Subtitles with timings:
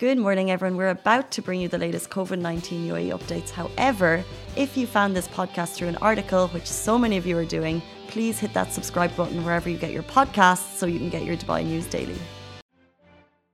[0.00, 0.78] Good morning, everyone.
[0.78, 3.50] We're about to bring you the latest COVID 19 UAE updates.
[3.50, 4.24] However,
[4.56, 7.82] if you found this podcast through an article, which so many of you are doing,
[8.08, 11.36] please hit that subscribe button wherever you get your podcasts so you can get your
[11.36, 12.18] Dubai news daily.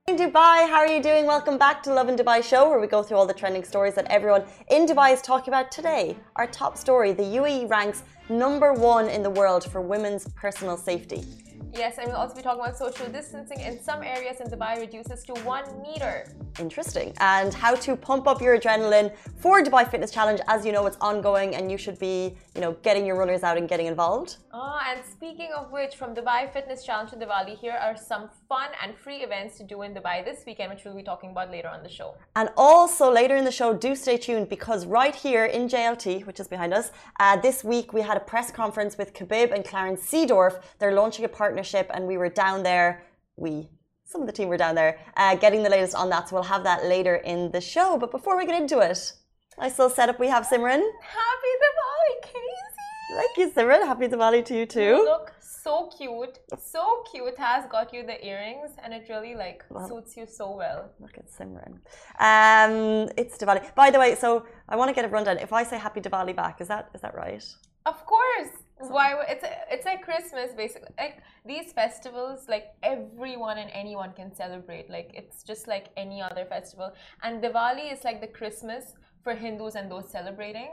[0.07, 1.25] In Dubai, how are you doing?
[1.25, 4.07] Welcome back to Lovin Dubai show, where we go through all the trending stories that
[4.09, 6.15] everyone in Dubai is talking about today.
[6.37, 11.25] Our top story the UAE ranks number one in the world for women's personal safety.
[11.73, 15.23] Yes, and we'll also be talking about social distancing in some areas in Dubai reduces
[15.25, 16.27] to one meter.
[16.59, 17.13] Interesting.
[17.19, 20.41] And how to pump up your adrenaline for Dubai Fitness Challenge.
[20.47, 23.57] As you know, it's ongoing and you should be, you know, getting your runners out
[23.57, 24.37] and getting involved.
[24.53, 28.69] Oh, and speaking of which, from Dubai Fitness Challenge to Diwali, here are some fun
[28.81, 31.67] and free events to do in Dubai this weekend, which we'll be talking about later
[31.67, 32.15] on the show.
[32.35, 36.39] And also later in the show, do stay tuned because right here in JLT, which
[36.39, 40.01] is behind us, uh, this week we had a press conference with Khabib and Clarence
[40.01, 40.61] Seedorf.
[40.79, 41.56] They're launching a partnership,
[41.93, 43.03] and we were down there.
[43.35, 43.69] We
[44.05, 46.29] some of the team were down there uh, getting the latest on that.
[46.29, 47.97] So we'll have that later in the show.
[47.97, 49.13] But before we get into it,
[49.59, 50.19] I still set up.
[50.19, 50.81] We have Simran.
[51.19, 52.77] Happy Diwali, Casey!
[53.15, 53.85] Thank you, Simran.
[53.85, 54.81] Happy Diwali to you too.
[54.81, 57.37] You look so cute, so cute.
[57.37, 60.89] Has got you the earrings, and it really like well, suits you so well.
[60.99, 61.73] Look at Simran.
[62.19, 63.73] Um, it's Diwali.
[63.75, 65.37] By the way, so I want to get a rundown.
[65.39, 67.43] If I say Happy Diwali back, is that is that right?
[67.85, 68.53] Of course.
[68.79, 70.89] Why it's it's like Christmas basically.
[70.97, 74.89] Like these festivals, like everyone and anyone can celebrate.
[74.89, 76.93] Like it's just like any other festival.
[77.23, 80.69] And Diwali is like the Christmas for Hindus and those celebrating.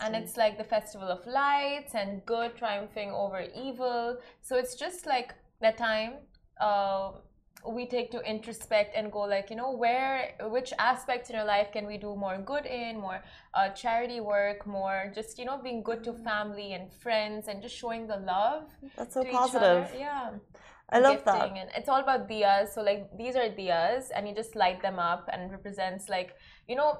[0.00, 4.18] And it's like the festival of lights and good triumphing over evil.
[4.42, 6.12] So it's just like that time.
[6.60, 7.12] Uh,
[7.66, 11.68] we take to introspect and go like you know where which aspects in your life
[11.72, 13.22] can we do more good in more
[13.54, 17.76] uh, charity work more just you know being good to family and friends and just
[17.76, 18.64] showing the love
[18.96, 20.30] that's so positive yeah
[20.92, 21.56] I love that.
[21.56, 22.74] And it's all about diyas.
[22.74, 26.34] So like these are diyas, and you just light them up, and represents like
[26.66, 26.98] you know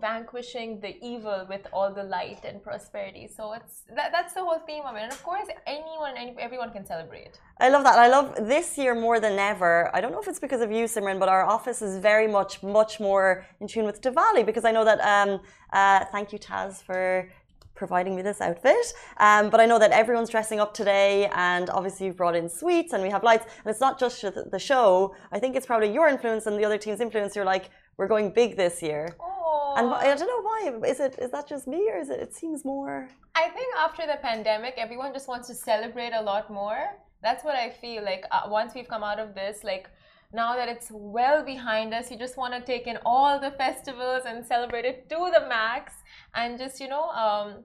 [0.00, 3.28] vanquishing the evil with all the light and prosperity.
[3.28, 5.02] So it's that, that's the whole theme of it.
[5.02, 7.38] And of course, anyone, any, everyone can celebrate.
[7.60, 7.98] I love that.
[7.98, 9.94] I love this year more than ever.
[9.94, 12.62] I don't know if it's because of you, Simran, but our office is very much,
[12.62, 15.00] much more in tune with Diwali because I know that.
[15.00, 15.40] Um,
[15.72, 17.28] uh, thank you, Taz, for
[17.74, 18.86] providing me this outfit.
[19.16, 22.92] Um, but I know that everyone's dressing up today, and obviously you've brought in sweets
[22.92, 23.44] and we have lights.
[23.64, 25.14] And it's not just the show.
[25.32, 27.34] I think it's probably your influence and the other team's influence.
[27.34, 29.16] You're like, we're going big this year.
[29.20, 29.31] Oh
[29.76, 30.88] and I don't know why.
[30.88, 32.20] Is it is that just me or is it?
[32.20, 33.08] It seems more.
[33.34, 36.98] I think after the pandemic, everyone just wants to celebrate a lot more.
[37.22, 38.24] That's what I feel like.
[38.30, 39.88] Uh, once we've come out of this, like
[40.32, 44.22] now that it's well behind us, you just want to take in all the festivals
[44.26, 45.92] and celebrate it to the max,
[46.34, 47.64] and just you know um,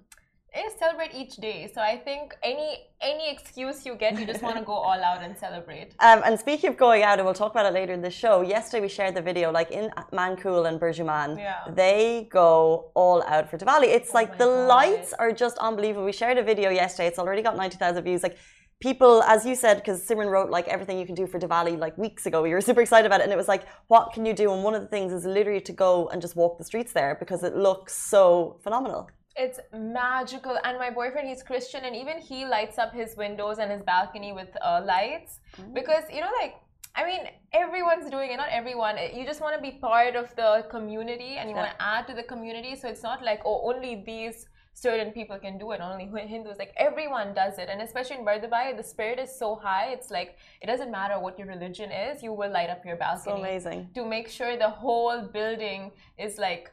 [0.77, 1.69] celebrate each day.
[1.73, 2.69] So I think any
[3.01, 5.93] any excuse you get, you just want to go all out and celebrate.
[6.07, 8.41] Um, and speaking of going out, and we'll talk about it later in the show.
[8.41, 11.63] Yesterday we shared the video, like in Mankhool and Burjuman, yeah.
[11.83, 13.87] they go all out for Diwali.
[13.97, 14.67] It's oh like the God.
[14.67, 16.05] lights are just unbelievable.
[16.05, 17.07] We shared a video yesterday.
[17.07, 18.23] It's already got ninety thousand views.
[18.23, 18.37] Like
[18.79, 21.97] people, as you said, because Simran wrote like everything you can do for Diwali like
[21.97, 22.41] weeks ago.
[22.41, 24.53] We were super excited about it, and it was like, what can you do?
[24.53, 27.15] And one of the things is literally to go and just walk the streets there
[27.19, 29.09] because it looks so phenomenal.
[29.37, 30.57] It's magical.
[30.63, 34.31] And my boyfriend, he's Christian, and even he lights up his windows and his balcony
[34.33, 35.39] with uh, lights
[35.73, 36.55] because, you know, like,
[36.95, 38.95] I mean, everyone's doing it, not everyone.
[39.13, 41.61] You just want to be part of the community and you yeah.
[41.61, 42.75] want to add to the community.
[42.75, 46.57] So it's not like, oh, only these certain people can do it, only Hindus.
[46.57, 47.67] Like everyone does it.
[47.69, 49.87] And especially in Bur Dubai, the spirit is so high.
[49.91, 53.37] It's like, it doesn't matter what your religion is, you will light up your balcony.
[53.37, 53.89] So amazing.
[53.95, 56.71] To make sure the whole building is like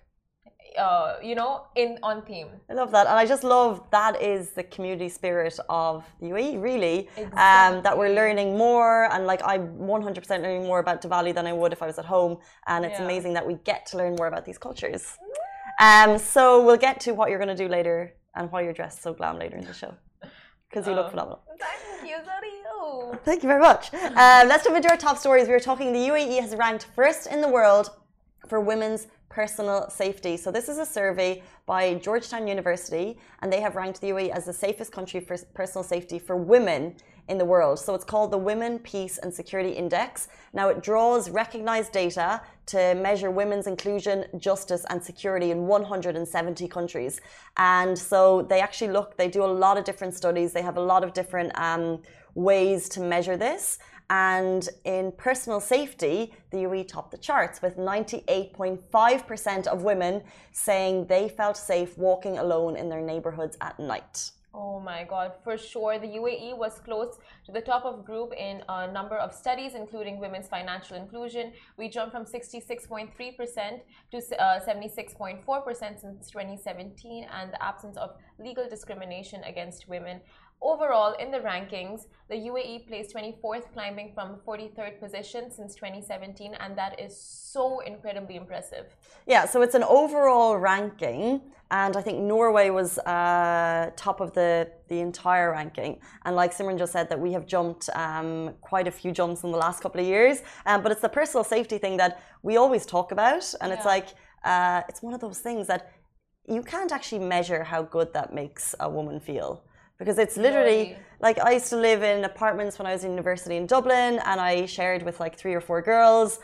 [0.79, 2.49] uh, you know, in on theme.
[2.71, 6.61] I love that, and I just love that is the community spirit of the UAE,
[6.61, 7.09] really.
[7.17, 7.77] Exactly.
[7.77, 11.53] Um, that we're learning more, and like I'm 100% learning more about Diwali than I
[11.53, 13.05] would if I was at home, and it's Yeah.
[13.05, 15.17] amazing that we get to learn more about these cultures.
[15.81, 19.03] Um, so we'll get to what you're going to do later and why you're dressed
[19.03, 19.95] so glam later in the show,
[20.69, 21.11] because you look Oh.
[21.11, 21.41] phenomenal.
[21.59, 23.19] Thank you, Zario.
[23.25, 23.93] Thank you very much.
[23.95, 25.47] Um, let's jump into our top stories.
[25.47, 27.91] We were talking the UAE has ranked first in the world
[28.49, 30.37] for women's personal safety.
[30.37, 34.45] So this is a survey by Georgetown University, and they have ranked the UAE as
[34.45, 36.95] the safest country for personal safety for women
[37.27, 37.81] in the world.
[37.81, 40.29] So it's called the Women, Peace and Security Index.
[40.53, 47.21] Now it draws recognized data to measure women's inclusion, justice and security in 170 countries.
[47.57, 50.53] And so they actually look, they do a lot of different studies.
[50.53, 52.03] They have a lot of different um,
[52.35, 53.79] ways to measure this.
[54.11, 60.23] And in personal safety, the UAE topped the charts with 98.5% of women
[60.53, 64.31] saying they felt safe walking alone in their neighborhoods at night.
[64.57, 65.99] Oh my God, for sure.
[65.99, 70.21] The UAE was close to the top of group in a number of studies, including
[70.21, 71.53] women's financial inclusion.
[71.77, 73.11] We jumped from 66.3%
[74.13, 80.21] to 76.4% uh, since 2017, and the absence of legal discrimination against women
[80.65, 86.77] Overall, in the rankings, the UAE placed 24th, climbing from 43rd position since 2017, and
[86.79, 88.87] that is so incredibly impressive.
[89.27, 94.71] Yeah, so it's an overall ranking, and I think Norway was uh, top of the
[94.89, 96.01] the entire ranking.
[96.25, 99.51] And like Simran just said, that we have jumped um, quite a few jumps in
[99.53, 100.43] the last couple of years.
[100.65, 103.77] Um, but it's the personal safety thing that we always talk about, and yeah.
[103.77, 104.09] it's like
[104.45, 105.93] uh, it's one of those things that
[106.49, 109.63] you can't actually measure how good that makes a woman feel
[109.99, 113.57] because it's literally like I used to live in apartments when I was in university
[113.57, 116.41] in Dublin and I shared with like three or four girls.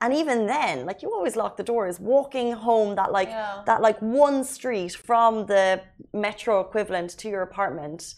[0.00, 2.00] And even then, like you always lock the doors.
[2.00, 3.62] Walking home that like yeah.
[3.66, 5.80] that like one street from the
[6.12, 8.14] metro equivalent to your apartment,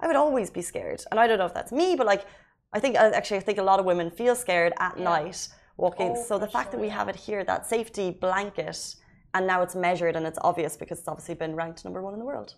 [0.00, 1.04] I would always be scared.
[1.10, 2.24] And I don't know if that's me, but like
[2.72, 5.04] I think uh, actually I think a lot of women feel scared at yeah.
[5.04, 6.14] night walking.
[6.16, 8.96] Oh, so the fact sure, that we have it here, that safety blanket,
[9.34, 12.18] and now it's measured and it's obvious because it's obviously been ranked number one in
[12.18, 12.54] the world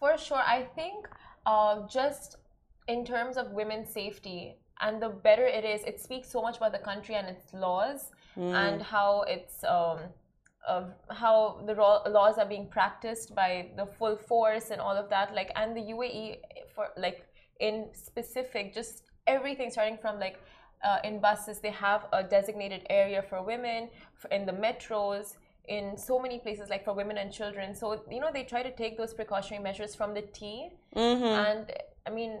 [0.00, 0.42] for sure.
[0.56, 1.06] I think
[1.46, 2.36] uh, just
[2.88, 6.72] in terms of women's safety, and the better it is, it speaks so much about
[6.72, 8.52] the country and its laws mm.
[8.52, 9.62] and how it's.
[9.62, 9.98] Um,
[10.68, 15.34] of how the laws are being practiced by the full force and all of that
[15.34, 16.36] like and the UAE
[16.74, 17.26] for like
[17.60, 20.38] in specific just everything starting from like
[20.84, 25.36] uh, in buses they have a designated area for women for in the metros
[25.70, 27.74] in so many places like for women and children.
[27.74, 31.24] So you know they try to take those precautionary measures from the t mm-hmm.
[31.46, 31.64] and
[32.06, 32.32] i mean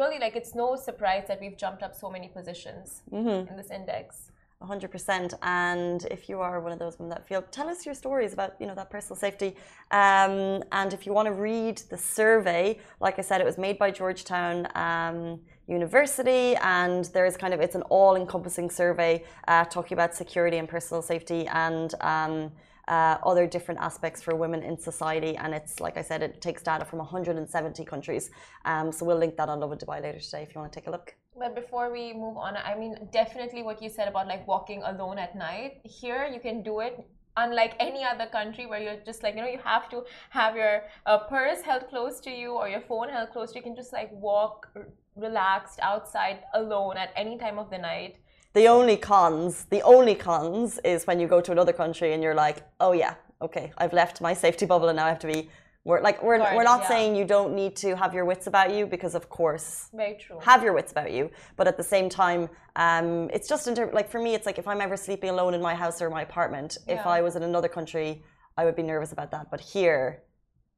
[0.00, 3.48] really like it's no surprise that we've jumped up so many positions mm-hmm.
[3.50, 4.32] in this index.
[4.62, 8.34] 100% and if you are one of those women that feel tell us your stories
[8.34, 9.50] about you know that personal safety.
[9.90, 13.78] Um, and if you want to read the survey like i said it was made
[13.78, 15.40] by georgetown um,
[15.70, 16.56] university.
[16.56, 21.46] And there's kind of it's an all-encompassing survey uh, talking about security and personal safety
[21.46, 22.52] and um,
[22.90, 25.36] uh, other different aspects for women in society.
[25.36, 28.30] And it's, like I said, it takes data from 170 countries.
[28.64, 30.88] Um, so we'll link that on Lovin Dubai later today if you want to take
[30.88, 31.14] a look.
[31.38, 35.18] But before we move on, I mean, definitely what you said about like walking alone
[35.18, 35.80] at night.
[35.84, 37.06] Here, you can do it
[37.36, 40.82] unlike any other country where you're just like you know you have to have your
[41.06, 43.60] uh, purse held close to you or your phone held close to you.
[43.60, 44.68] you can just like walk
[45.14, 48.16] relaxed outside alone at any time of the night
[48.52, 52.34] the only cons, the only cons is when you go to another country and you're
[52.34, 55.50] like, oh yeah, okay, I've left my safety bubble and now I have to be.
[55.84, 56.88] We're like we're, we're not yeah.
[56.88, 60.38] saying you don't need to have your wits about you because of course very true
[60.42, 63.94] have your wits about you but at the same time um, it's just in terms
[63.94, 66.20] like for me it's like if I'm ever sleeping alone in my house or my
[66.20, 67.00] apartment yeah.
[67.00, 68.22] if I was in another country
[68.58, 70.22] I would be nervous about that but here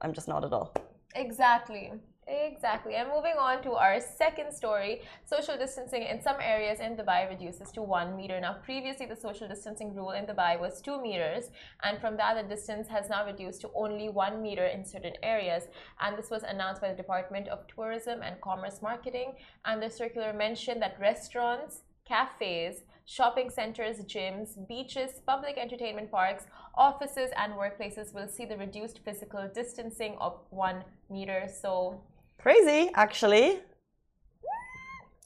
[0.01, 0.73] I'm just not at all
[1.17, 1.93] exactly
[2.29, 2.95] Exactly.
[2.95, 7.73] And moving on to our second story, social distancing in some areas in Dubai reduces
[7.73, 8.41] to one meter.
[8.41, 11.51] Now, previously, the social distancing rule in Dubai was two meters,
[11.83, 15.65] and from that, the distance has now reduced to only one meter in certain areas.
[16.01, 19.35] And this was announced by the Department of Tourism and Commerce Marketing.
[19.65, 26.45] And the circular mentioned that restaurants, cafes, shopping centers, gyms, beaches, public entertainment parks,
[26.77, 31.49] offices, and workplaces will see the reduced physical distancing of one meter.
[31.61, 32.01] So
[32.43, 33.61] Crazy, actually.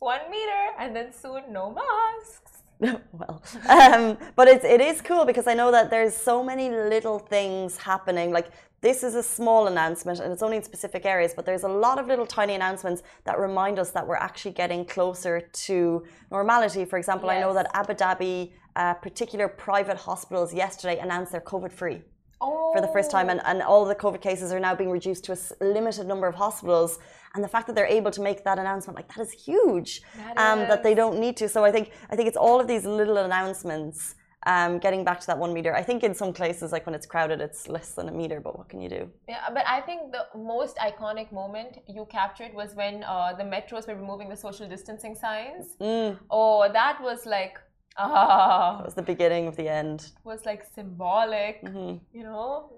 [0.00, 2.52] One meter, and then soon no masks.
[3.12, 7.18] well, um, but it's it is cool because I know that there's so many little
[7.18, 8.32] things happening.
[8.32, 8.48] Like
[8.82, 11.98] this is a small announcement, and it's only in specific areas, but there's a lot
[11.98, 16.84] of little tiny announcements that remind us that we're actually getting closer to normality.
[16.84, 17.38] For example, yes.
[17.38, 22.02] I know that Abu Dhabi, uh, particular private hospitals, yesterday announced they're COVID free
[22.40, 22.72] oh.
[22.74, 25.32] for the first time, and, and all the COVID cases are now being reduced to
[25.32, 26.98] a limited number of hospitals.
[27.34, 30.02] And the fact that they're able to make that announcement, like that is huge.
[30.16, 30.68] That, um, is.
[30.68, 31.48] that they don't need to.
[31.48, 34.14] So I think I think it's all of these little announcements.
[34.54, 37.04] Um, getting back to that one meter, I think in some places, like when it's
[37.04, 38.38] crowded, it's less than a meter.
[38.38, 39.10] But what can you do?
[39.28, 43.88] Yeah, but I think the most iconic moment you captured was when uh, the metros
[43.88, 45.74] were removing the social distancing signs.
[45.80, 46.20] Mm.
[46.30, 47.58] Oh, that was like
[47.98, 48.80] Ah.
[48.80, 50.00] It was the beginning of the end.
[50.00, 51.96] It was like symbolic, mm-hmm.
[52.16, 52.70] you know?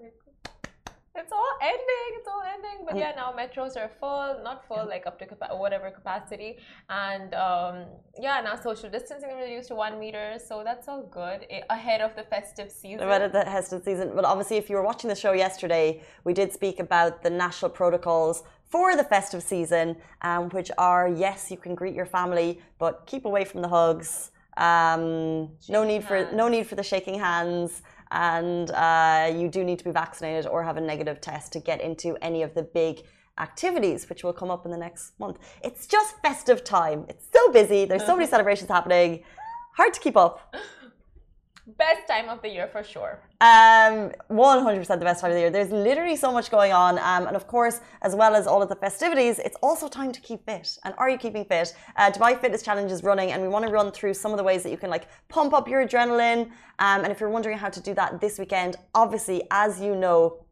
[1.15, 2.85] It's all ending, it's all ending.
[2.85, 6.59] But yeah, now metros are full, not full, like up to capa- whatever capacity.
[6.89, 7.85] And um,
[8.17, 10.37] yeah, now social distancing reduced to one meter.
[10.47, 13.05] So that's all good ahead of the festive season.
[13.05, 14.11] Ahead of the festive season.
[14.15, 17.71] But obviously, if you were watching the show yesterday, we did speak about the national
[17.71, 23.05] protocols for the festive season, um, which are yes, you can greet your family, but
[23.07, 24.31] keep away from the hugs.
[24.59, 26.29] Um, no need hands.
[26.29, 30.45] for no need for the shaking hands, and uh, you do need to be vaccinated
[30.45, 33.01] or have a negative test to get into any of the big
[33.39, 35.39] activities, which will come up in the next month.
[35.63, 37.05] It's just festive time.
[37.07, 37.85] It's so busy.
[37.85, 39.23] There's so many celebrations happening.
[39.77, 40.53] Hard to keep up.
[41.77, 43.19] Best time of the year for sure.
[43.41, 45.49] Um, 100% the best time of the year.
[45.51, 46.97] There's literally so much going on.
[46.97, 50.21] Um, and of course, as well as all of the festivities, it's also time to
[50.21, 50.77] keep fit.
[50.83, 51.75] And are you keeping fit?
[51.95, 54.43] Uh, Dubai Fitness Challenge is running, and we want to run through some of the
[54.43, 56.45] ways that you can like pump up your adrenaline.
[56.79, 60.45] Um, and if you're wondering how to do that this weekend, obviously, as you know,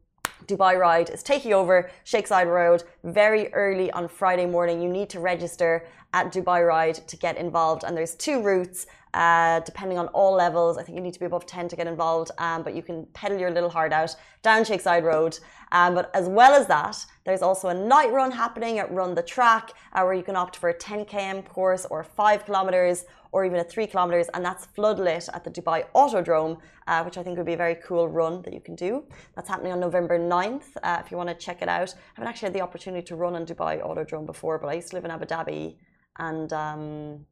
[0.47, 4.81] Dubai Ride is taking over Zayed Road very early on Friday morning.
[4.81, 8.87] You need to register at Dubai Ride to get involved, and there's two routes.
[9.13, 11.87] Uh, depending on all levels, I think you need to be above 10 to get
[11.87, 15.39] involved, um, but you can pedal your little heart out down Zayed Road.
[15.71, 19.23] Um, but as well as that, there's also a night run happening at Run the
[19.23, 23.45] Track, uh, where you can opt for a 10 km course or 5 kilometers or
[23.45, 27.37] even a 3 kilometers, and that's floodlit at the Dubai Autodrome, uh, which I think
[27.37, 29.03] would be a very cool run that you can do.
[29.35, 31.93] That's happening on November 9th, uh, if you want to check it out.
[31.93, 34.89] I haven't actually had the opportunity to run on Dubai Autodrome before, but I used
[34.89, 35.75] to live in Abu Dhabi
[36.19, 37.25] and um,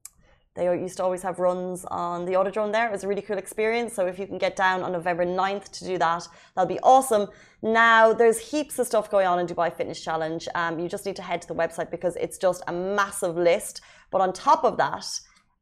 [0.56, 2.88] they used to always have runs on the Autodrome there.
[2.88, 3.94] It was a really cool experience.
[3.94, 6.25] So if you can get down on November 9th to do that,
[6.56, 7.28] that'll be awesome.
[7.62, 10.48] Now, there's heaps of stuff going on in Dubai Fitness Challenge.
[10.56, 13.82] Um, you just need to head to the website because it's just a massive list.
[14.12, 15.06] But on top of that,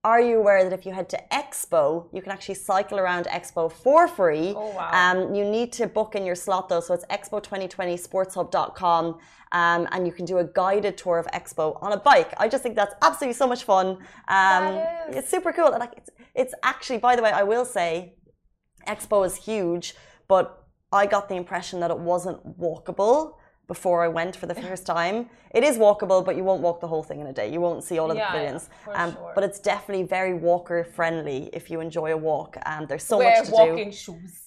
[0.04, 3.72] are you aware that if you head to Expo, you can actually cycle around Expo
[3.72, 4.54] for free?
[4.56, 4.90] Oh, wow.
[4.92, 9.18] Um, you need to book in your slot though, so it's expo2020sportshub.com,
[9.54, 12.34] um, and you can do a guided tour of Expo on a bike.
[12.38, 13.98] I just think that's absolutely so much fun.
[14.28, 14.82] Um.
[15.10, 15.68] It's super cool.
[15.68, 18.16] and, Like it's, it's actually, by the way, I will say,
[18.88, 19.96] Expo is huge,
[20.28, 23.36] but I got the impression that it wasn't walkable
[23.67, 25.29] before I went for the first time.
[25.51, 27.51] It is walkable, but you won't walk the whole thing in a day.
[27.51, 28.70] You won't see all of Yeah, the pavilions.
[28.84, 29.32] for um, sure.
[29.36, 32.58] But it's definitely very walker friendly if you enjoy a walk.
[32.65, 33.58] And there's so Wear much to do.
[33.58, 34.39] Wear walking shoes.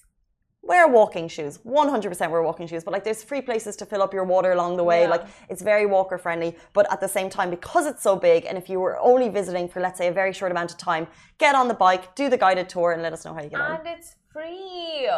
[0.63, 1.59] Wear walking shoes.
[1.59, 2.83] 100% wear walking shoes.
[2.83, 5.03] But like there's free places to fill up your water along the way.
[5.03, 5.11] Yeah.
[5.11, 6.57] Like it's very walker friendly.
[6.73, 9.69] But at the same time, because it's so big, and if you were only visiting
[9.69, 11.07] for let's say a very short amount of time,
[11.39, 13.61] get on the bike, do the guided tour, and let us know how you get
[13.61, 13.79] on.
[13.79, 15.09] And it's free.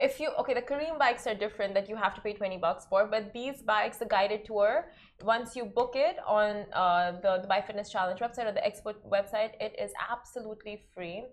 [0.00, 2.86] If you okay, the Careem bikes are different that you have to pay 20 bucks
[2.90, 4.90] for, but these bikes, the guided tour,
[5.22, 8.94] once you book it on uh, the the Dubai Fitness Challenge website or the Expo
[9.16, 11.24] website, it is absolutely free.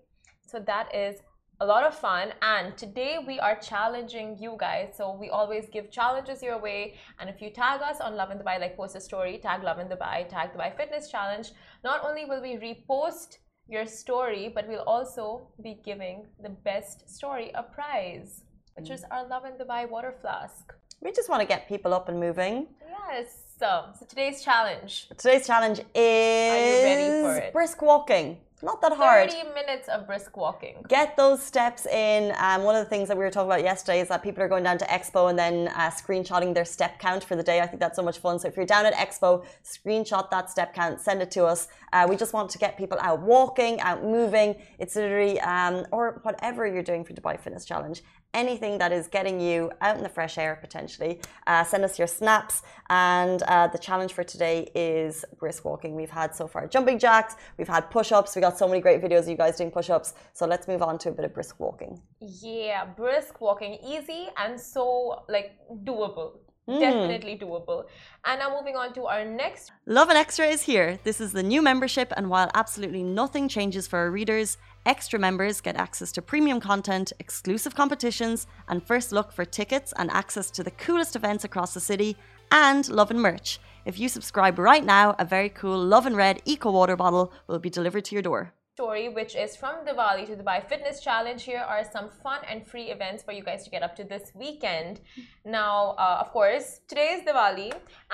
[0.46, 1.16] So that is
[1.60, 2.32] a lot of fun.
[2.42, 4.94] And today we are challenging you guys.
[4.96, 6.94] So we always give challenges your way.
[7.18, 10.28] And if you tag us on Lovin Dubai, like post a story, tag Lovin Dubai,
[10.28, 11.50] tag Dubai Fitness Challenge,
[11.84, 13.38] not only will we repost
[13.68, 18.42] your story, but we'll also be giving the best story a prize,
[18.76, 19.12] which is mm.
[19.12, 20.72] our Lovin Dubai water flask.
[21.00, 22.68] We just want to get people up and moving.
[22.88, 23.26] Yes.
[23.58, 25.08] So, so today's challenge.
[25.16, 27.52] Today's challenge is ready for it?
[27.52, 28.38] brisk walking.
[28.64, 29.32] Not that hard.
[29.32, 30.76] 30 minutes of brisk walking.
[30.88, 32.32] Get those steps in.
[32.38, 34.48] Um, one of the things that we were talking about yesterday is that people are
[34.48, 37.60] going down to Expo and then uh, screenshotting their step count for the day.
[37.60, 38.38] I think that's so much fun.
[38.38, 41.66] So if you're down at Expo, screenshot that step count, send it to us.
[41.92, 44.54] Uh, we just want to get people out walking, out moving.
[44.78, 48.00] It's literally, um, or whatever you're doing for Dubai Fitness Challenge.
[48.32, 51.20] Anything that is getting you out in the fresh air potentially.
[51.46, 52.62] Uh, send us your snaps.
[52.88, 55.94] And uh, the challenge for today is brisk walking.
[55.94, 58.34] We've had so far jumping jacks, we've had push ups.
[58.34, 60.14] We got so many great videos of you guys doing push ups.
[60.32, 62.00] So let's move on to a bit of brisk walking.
[62.20, 65.52] Yeah, brisk walking, easy and so like
[65.84, 66.38] doable.
[66.68, 66.78] Mm.
[66.78, 67.86] Definitely doable.
[68.24, 70.98] And now moving on to our next Lovin Extra is here.
[71.02, 75.60] This is the new membership, and while absolutely nothing changes for our readers, extra members
[75.60, 80.62] get access to premium content, exclusive competitions, and first look for tickets and access to
[80.62, 82.16] the coolest events across the city,
[82.52, 83.58] and Love and merch.
[83.84, 87.58] If you subscribe right now, a very cool Love and Red Eco Water bottle will
[87.58, 88.52] be delivered to your door.
[88.74, 91.40] story, which is from Diwali to Dubai Fitness Challenge.
[91.42, 94.32] Here are some fun and free events for you guys to get up to this
[94.34, 95.00] weekend.
[95.44, 97.70] Now, uh, of course, today is Diwali,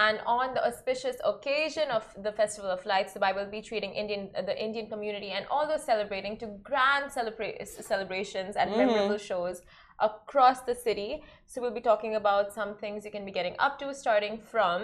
[0.06, 4.30] and on the auspicious occasion of the Festival of Lights, Dubai will be treating Indian,
[4.34, 7.56] uh, the Indian community and all those celebrating to grand celebra-
[7.92, 9.62] celebrations and memorable shows
[10.00, 11.22] across the city.
[11.46, 14.78] So we'll be talking about some things you can be getting up to, starting from,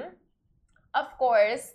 [0.95, 1.75] of course,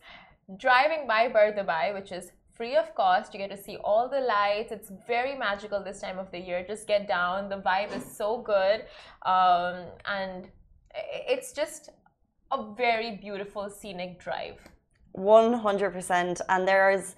[0.57, 3.33] driving by Dubai, which is free of cost.
[3.33, 4.71] You get to see all the lights.
[4.71, 6.59] It's very magical this time of the year.
[6.67, 7.49] Just get down.
[7.49, 8.79] The vibe is so good.
[9.25, 10.49] Um, and
[11.31, 11.89] it's just
[12.51, 14.59] a very beautiful scenic drive.
[15.17, 16.41] 100%.
[16.49, 17.15] And there is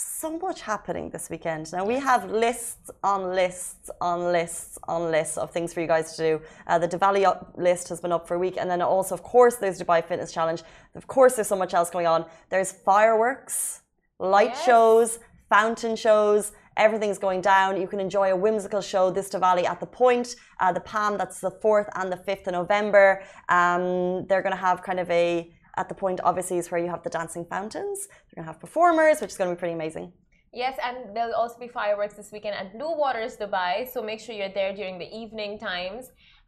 [0.00, 1.70] so much happening this weekend.
[1.72, 6.16] Now, we have lists on lists on lists on lists of things for you guys
[6.16, 6.40] to do.
[6.66, 7.22] Uh, the Diwali
[7.56, 8.56] list has been up for a week.
[8.56, 10.62] And then also, of course, there's Dubai Fitness Challenge.
[10.94, 12.24] Of course, there's so much else going on.
[12.48, 13.82] There's fireworks,
[14.18, 14.64] light Yes.
[14.64, 16.52] shows, fountain shows.
[16.76, 17.78] Everything's going down.
[17.78, 21.18] You can enjoy a whimsical show this Diwali at the Pointe, uh, the Palm.
[21.18, 23.22] That's the fourth and the fifth of November.
[23.50, 26.90] Um, they're going to have kind of a at the point, obviously, is where you
[26.94, 27.98] have the dancing fountains.
[28.06, 30.06] They're going to have performers, which is going to be pretty amazing.
[30.52, 33.72] Yes, and there'll also be fireworks this weekend at Blue Waters Dubai.
[33.92, 36.04] So make sure you're there during the evening times.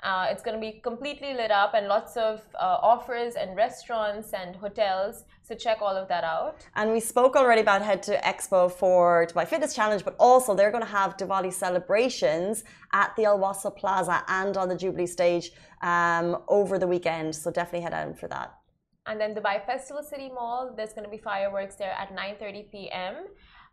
[0.09, 4.29] Uh, it's going to be completely lit up and lots of uh, offers and restaurants
[4.33, 5.15] and hotels.
[5.47, 6.57] So check all of that out.
[6.75, 10.75] And we spoke already about Head to Expo for Dubai Fitness Challenge, but also they're
[10.77, 15.53] going to have Diwali celebrations at the Al Wasl Plaza and on the Jubilee stage
[15.83, 17.37] um, over the weekend.
[17.37, 18.49] So definitely head out for that.
[19.07, 23.15] And then Dubai Festival City Mall, there's going to be fireworks there at 9:30 p.m.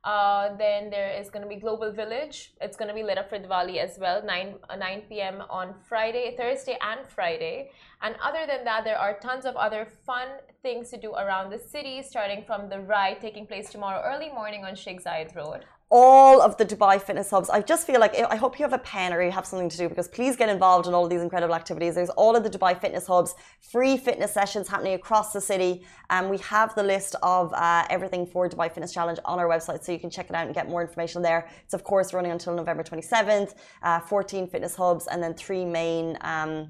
[0.03, 2.53] Uh, then there is going to be Global Village.
[2.61, 5.43] It's going to be lit up for Diwali as well, 9, uh, 9 p.m.
[5.49, 7.71] on Friday, Thursday, and Friday.
[8.01, 10.29] And other than that, there are tons of other fun
[10.63, 14.63] things to do around the city, starting from the ride taking place tomorrow early morning
[14.63, 17.49] on Sheikh Zayed Road all of the Dubai fitness hubs.
[17.49, 19.77] I just feel like I hope you have a pen or you have something to
[19.77, 21.95] do because please get involved in all of these incredible activities.
[21.95, 25.83] There's all of the Dubai fitness hubs, free fitness sessions happening across the city.
[26.11, 29.47] And um, we have the list of uh, everything for Dubai Fitness Challenge on our
[29.47, 31.47] website, so you can check it out and get more information there.
[31.63, 33.55] It's of course running until November 27th.
[33.81, 36.69] Uh, 14 fitness hubs and then three main um,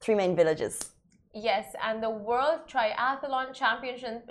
[0.00, 0.90] three main villages.
[1.40, 4.28] Yes, and the World Triathlon Championship,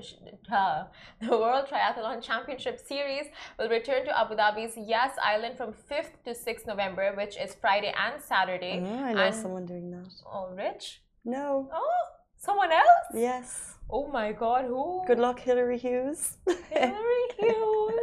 [0.52, 0.84] uh,
[1.22, 6.32] the World Triathlon Championship Series will return to Abu Dhabi's Yas Island from 5th to
[6.32, 8.82] 6th November, which is Friday and Saturday.
[8.84, 10.10] Oh, I know and, someone doing that.
[10.26, 11.02] Oh, Rich?
[11.24, 11.70] No.
[11.74, 12.04] Oh,
[12.36, 13.06] someone else?
[13.14, 13.76] Yes.
[13.90, 15.04] Oh my God, who?
[15.08, 16.38] Good luck, Hillary Hughes.
[16.70, 17.97] Hillary Hughes.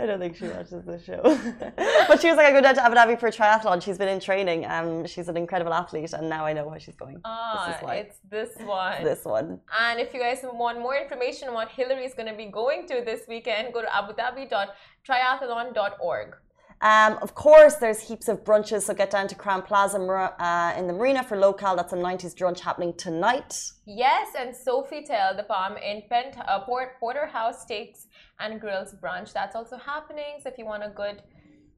[0.00, 1.20] I don't think she watches the show.
[2.08, 3.82] but she was like, I go down to Abu Dhabi for a triathlon.
[3.82, 4.64] She's been in training.
[4.66, 7.20] Um, she's an incredible athlete, and now I know why she's going.
[7.24, 9.04] Ah, this it's this one.
[9.04, 9.60] This one.
[9.78, 12.86] And if you guys want more information on what Hillary is going to be going
[12.86, 16.36] to this weekend, go to abudhabi.triathlon.org.
[16.82, 20.86] Um, of course, there's heaps of brunches, so get down to Crowne Plaza uh, in
[20.86, 21.76] the marina for local.
[21.76, 23.72] That's a 90s brunch happening tonight.
[23.84, 28.06] Yes, and Sophie Sofitel, the Palm in Pent, uh, Port, Porterhouse Steaks
[28.38, 29.32] and Grills brunch.
[29.34, 30.38] That's also happening.
[30.42, 31.22] So if you want a good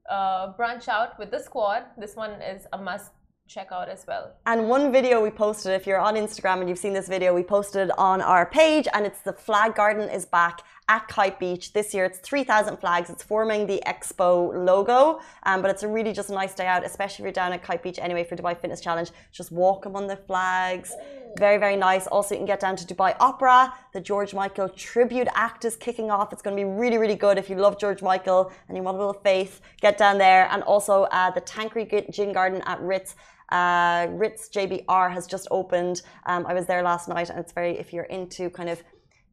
[0.09, 3.11] uh, brunch out with the squad, this one is a must
[3.49, 4.35] check out as well.
[4.47, 7.43] And one video we posted, if you're on Instagram and you've seen this video, we
[7.43, 11.73] posted on our page, and it's the flag garden is back at Kite Beach.
[11.73, 13.11] This year it's 3,000 flags.
[13.11, 16.85] It's forming the Expo logo, um, but it's a really just a nice day out,
[16.85, 19.11] especially if you're down at Kite Beach anyway for Dubai Fitness Challenge.
[19.33, 20.93] Just walk among the flags.
[21.39, 22.07] Very, very nice.
[22.07, 23.73] Also, you can get down to Dubai Opera.
[23.95, 26.33] The George Michael tribute act is kicking off.
[26.33, 27.39] It's going to be really, really good.
[27.39, 30.49] If you love George Michael and you want a little faith, get down there.
[30.51, 33.15] And also uh, the Tanqueray Gin Garden at Ritz.
[33.49, 36.03] Uh, Ritz JBR has just opened.
[36.27, 38.83] Um, I was there last night, and it's very, if you're into kind of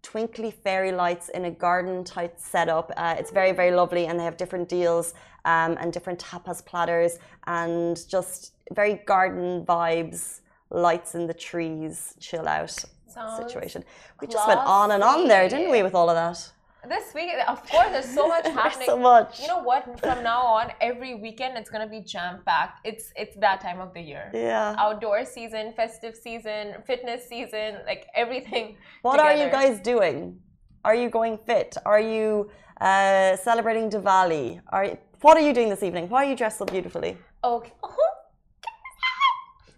[0.02, 2.92] twinkly fairy lights in a garden type setup.
[2.98, 5.14] Uh, it's very, very lovely, and they have different deals
[5.46, 12.48] um, and different tapas platters and just very garden vibes, lights in the trees, chill
[12.48, 12.76] out
[13.08, 13.84] Sounds situation.
[14.22, 16.52] We just went on and on there, didn't we, with all of that?
[16.88, 18.86] This week, of course, there's so much happening.
[18.88, 19.42] so much.
[19.42, 20.00] You know what?
[20.00, 22.80] From now on, every weekend it's gonna be jam packed.
[22.86, 24.32] It's it's that time of the year.
[24.34, 24.76] Yeah.
[24.78, 28.78] Outdoor season, festive season, fitness season, like everything.
[29.02, 29.30] What together.
[29.30, 30.40] are you guys doing?
[30.86, 31.76] Are you going fit?
[31.86, 34.62] Are you uh, celebrating Diwali?
[34.70, 36.08] Are you, what are you doing this evening?
[36.08, 37.18] Why are you dressed so beautifully?
[37.44, 37.72] Okay.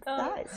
[0.07, 0.53] nice.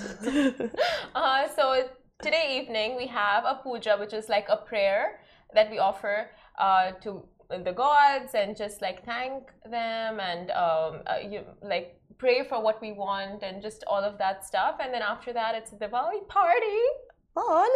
[1.14, 1.88] uh, so
[2.22, 5.20] today evening we have a puja, which is like a prayer
[5.54, 11.18] that we offer uh, to the gods and just like thank them and um, uh,
[11.22, 14.76] you like pray for what we want and just all of that stuff.
[14.80, 16.82] And then after that, it's a Diwali party.
[17.34, 17.68] Fun.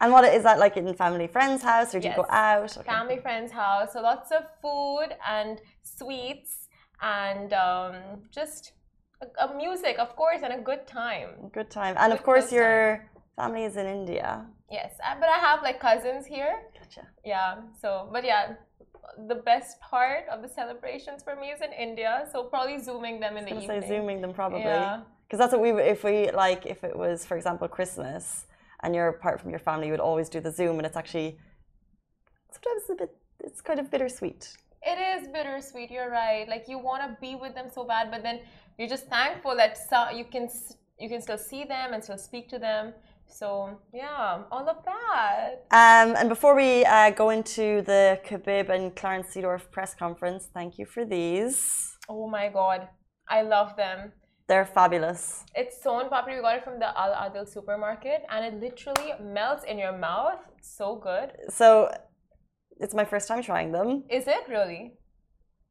[0.00, 2.16] And what is that like in family friend's house or do yes.
[2.16, 2.76] you go out?
[2.76, 2.90] Okay.
[2.90, 3.92] Family friend's house.
[3.92, 6.68] So lots of food and sweets
[7.00, 7.94] and um,
[8.30, 8.72] just
[9.20, 11.28] a, a, music, of course, and a good time.
[11.52, 11.94] Good time.
[11.98, 13.22] And good of course, your time.
[13.36, 14.46] family is in India.
[14.70, 16.62] Yes, uh, but I have like cousins here.
[16.94, 17.08] Gotcha.
[17.24, 17.56] Yeah.
[17.80, 18.54] So, but yeah,
[19.28, 22.26] the best part of the celebrations for me is in India.
[22.32, 23.80] So probably zooming them in the evening.
[23.82, 24.60] Say zooming them probably.
[24.60, 25.00] Yeah.
[25.26, 28.46] Because that's what we if we like if it was for example Christmas
[28.82, 31.38] and you're apart from your family, you would always do the Zoom, and it's actually
[32.50, 34.52] sometimes a bit it's kind of bittersweet.
[34.82, 35.90] It is bittersweet.
[35.90, 36.48] You're right.
[36.48, 38.40] Like you want to be with them so bad, but then
[38.78, 40.48] you're just thankful that so, you can
[40.98, 42.92] you can still see them and still speak to them
[43.32, 45.64] so yeah, all of that.
[45.70, 50.78] Um, and before we uh, go into the Khabib and Clarence Seedorf press conference, thank
[50.78, 51.96] you for these.
[52.08, 52.88] Oh my god,
[53.28, 54.12] I love them.
[54.48, 55.44] They're fabulous.
[55.54, 56.36] It's so unpopular.
[56.36, 60.40] We got it from the Al Adil supermarket, and it literally melts in your mouth.
[60.58, 61.32] It's so good.
[61.48, 61.90] So,
[62.78, 64.04] it's my first time trying them.
[64.10, 64.94] Is it really?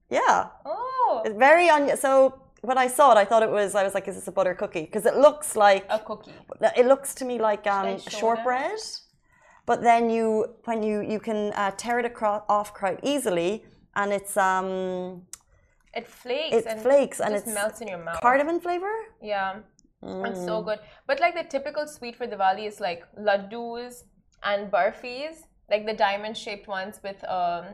[0.09, 0.47] Yeah.
[0.65, 1.21] Oh.
[1.25, 1.95] It's very on.
[1.97, 3.75] So when I saw it, I thought it was.
[3.75, 6.33] I was like, "Is this a butter cookie?" Because it looks like a cookie.
[6.77, 8.79] It looks to me like um, shortbread.
[9.65, 10.27] But then you,
[10.65, 13.63] when you you can uh, tear it across, off quite easily,
[13.95, 15.23] and it's um,
[15.93, 16.55] It flakes.
[16.57, 18.21] it and flakes and it's melts in your mouth.
[18.21, 18.95] cardamom flavor.
[19.21, 19.59] Yeah.
[20.03, 20.45] It's Mm.
[20.45, 20.79] so good.
[21.07, 23.95] But like the typical sweet for Diwali is like laddus
[24.43, 25.35] and barfis,
[25.69, 27.65] like the diamond shaped ones with um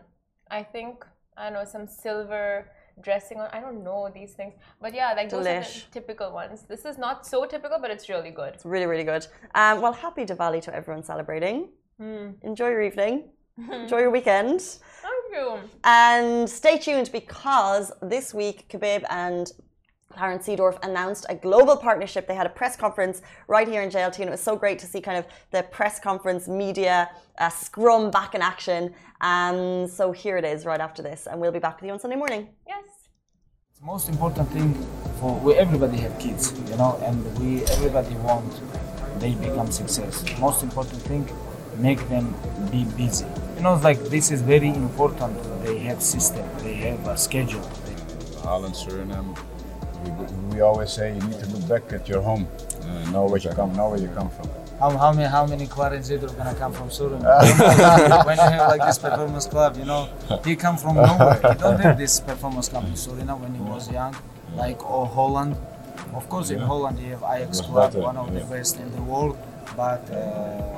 [0.60, 1.06] I think
[1.38, 2.70] I don't know some silver
[3.02, 3.50] dressing on.
[3.52, 4.54] I don't know these things.
[4.82, 6.64] But yeah, like those are the typical ones.
[6.68, 8.54] This is not so typical, but it's really good.
[8.56, 9.26] It's really really good.
[9.56, 11.70] Um, well, happy Diwali to everyone celebrating.
[12.02, 12.36] Mm.
[12.44, 13.30] Enjoy your evening.
[13.72, 14.62] Enjoy your weekend.
[14.62, 15.58] Thank you.
[15.84, 19.52] And stay tuned because this week Khabib and
[20.18, 22.28] Clarence Seedorf announced a global partnership.
[22.28, 24.86] They had a press conference right here in JLT, and it was so great to
[24.86, 28.94] see kind of the press conference media uh, scrum back in action.
[29.22, 32.00] Um, so here it is right after this, and we'll be back with you on
[32.00, 32.50] Sunday morning.
[33.80, 34.74] The most important thing
[35.20, 38.52] for we everybody have kids, you know, and we everybody want
[39.20, 40.24] they become success.
[40.40, 41.30] Most important thing,
[41.78, 42.34] make them
[42.72, 43.28] be busy.
[43.56, 45.38] You know, like this is very important.
[45.64, 47.70] They have system, they have a schedule.
[48.42, 49.38] Holland, Suriname.
[50.04, 52.48] We, we always say you need to look back at your home,
[52.82, 54.50] uh, know where you come, know where you come from.
[54.80, 57.24] How, how many how many Clarence Seedorf gonna come from Suriname?
[58.26, 60.08] when you have like this performance club, you know,
[60.46, 61.36] he come from nowhere.
[61.36, 64.16] He don't have this performance club in Suriname when he was young,
[64.56, 65.58] like or Holland.
[66.14, 69.02] Of course, in Holland you have Ajax club, better, one of the best in the
[69.02, 69.38] world,
[69.76, 70.10] but.
[70.12, 70.74] Uh,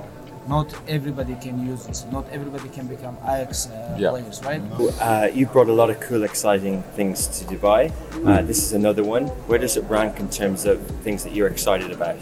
[0.48, 2.06] not everybody can use this.
[2.12, 4.10] Not everybody can become Ajax uh, Yeah.
[4.10, 4.62] players, right?
[5.00, 7.92] Uh, you brought a lot of cool, exciting things to Dubai.
[8.26, 9.28] Uh, this is another one.
[9.48, 12.18] Where does it rank in terms of things that you're excited about?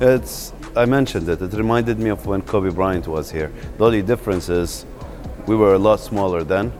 [0.00, 0.52] It's.
[0.76, 1.40] I mentioned it.
[1.40, 3.50] It reminded me of when Kobe Bryant was here.
[3.78, 4.84] The only difference is
[5.46, 6.70] we were a lot smaller then.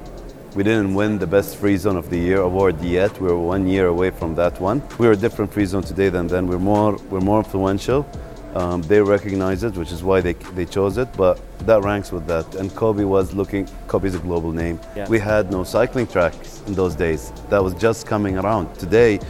[0.55, 3.19] We didn't win the best free zone of the year award yet.
[3.19, 4.83] We were one year away from that one.
[4.99, 6.47] We're a different free zone today than then.
[6.47, 6.97] We're more.
[7.09, 8.07] We're more influential.
[8.55, 11.09] Um, they recognize it, which is why they, they chose it.
[11.17, 12.55] But that ranks with that.
[12.55, 13.67] And Kobe was looking.
[13.87, 14.79] Kobe's a global name.
[14.95, 15.09] Yeah.
[15.09, 17.33] We had no cycling tracks in those days.
[17.49, 18.75] That was just coming around.
[18.79, 19.21] Today,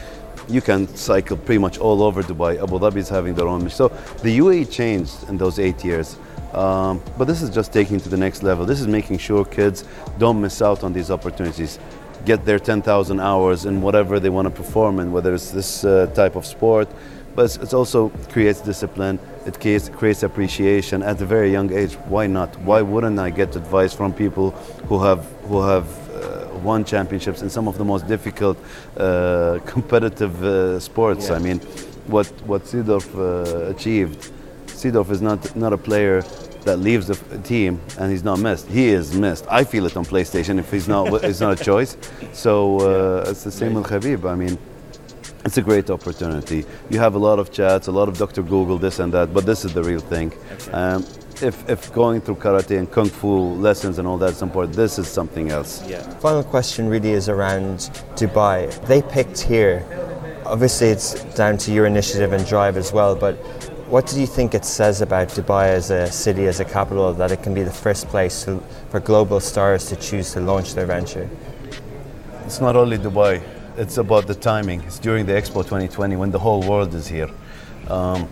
[0.48, 2.62] you can cycle pretty much all over Dubai.
[2.62, 3.68] Abu Dhabi is having their own.
[3.70, 3.88] So
[4.22, 6.18] the UAE changed in those eight years.
[6.52, 8.64] Um, but this is just taking to the next level.
[8.64, 9.84] This is making sure kids
[10.18, 11.78] don't miss out on these opportunities.
[12.24, 16.06] Get their 10,000 hours in whatever they want to perform in, whether it's this uh,
[16.14, 16.88] type of sport.
[17.34, 19.18] But it's also creates discipline.
[19.44, 21.92] It creates, creates appreciation at a very young age.
[22.08, 22.56] Why not?
[22.60, 24.52] Why wouldn't I get advice from people
[24.88, 28.58] who have who have uh, won championships in some of the most difficult
[28.96, 31.30] uh, competitive uh, sports.
[31.30, 31.60] I mean,
[32.06, 34.32] what what Seedorf uh, achieved.
[34.66, 36.22] Seedorf is not not a player
[36.64, 38.66] that leaves the team and he's not missed.
[38.66, 39.46] He is missed.
[39.50, 41.96] I feel it on PlayStation if he's not it's not a choice.
[42.32, 44.30] So uh, it's the same with Khabib.
[44.30, 44.58] I mean.
[45.44, 46.64] It's a great opportunity.
[46.90, 48.42] You have a lot of chats, a lot of Dr.
[48.42, 50.32] Google, this and that, but this is the real thing.
[50.72, 51.04] Um,
[51.42, 54.98] if, if going through karate and kung fu lessons and all that is important, this
[54.98, 55.86] is something else.
[55.86, 56.00] Yeah.
[56.18, 58.70] Final question really is around Dubai.
[58.86, 59.84] They picked here.
[60.44, 63.34] Obviously, it's down to your initiative and drive as well, but
[63.88, 67.30] what do you think it says about Dubai as a city, as a capital, that
[67.30, 70.86] it can be the first place to, for global stars to choose to launch their
[70.86, 71.28] venture?
[72.44, 73.42] It's not only Dubai,
[73.76, 74.82] it's about the timing.
[74.82, 77.30] It's during the Expo 2020 when the whole world is here.
[77.88, 78.28] Um,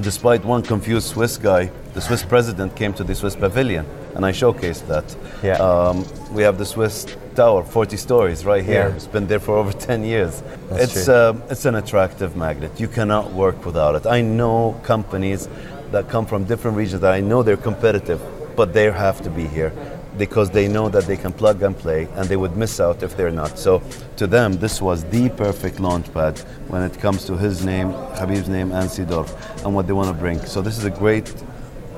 [0.00, 4.32] despite one confused Swiss guy, the Swiss president came to the Swiss pavilion and I
[4.32, 5.16] showcased that.
[5.42, 5.54] Yeah.
[5.54, 8.88] Um, we have the Swiss Tower, 40 stories right here.
[8.88, 8.94] Yeah.
[8.94, 10.42] It's been there for over 10 years.
[10.68, 12.78] That's it's, uh, it's an attractive magnet.
[12.80, 14.06] You cannot work without it.
[14.06, 15.48] I know companies
[15.90, 18.20] that come from different regions that I know they're competitive,
[18.56, 19.72] but they have to be here
[20.18, 23.16] because they know that they can plug and play and they would miss out if
[23.16, 23.58] they're not.
[23.58, 23.82] So
[24.16, 28.48] to them, this was the perfect launch pad when it comes to his name, Khabib's
[28.48, 29.30] name, and Seedorf,
[29.64, 30.38] and what they want to bring.
[30.40, 31.32] So this is a great,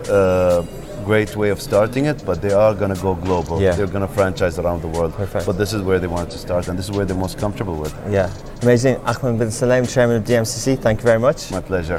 [0.09, 0.63] uh,
[1.05, 3.61] great way of starting it, but they are going to go global.
[3.61, 3.75] Yeah.
[3.75, 5.13] They're going to franchise around the world.
[5.15, 5.47] Perfect.
[5.47, 7.77] But this is where they wanted to start, and this is where they're most comfortable
[7.77, 7.95] with.
[8.11, 8.97] Yeah, amazing.
[8.99, 11.51] Ahmed bin Sulayem, Chairman of DMCC, thank you very much.
[11.51, 11.99] My pleasure.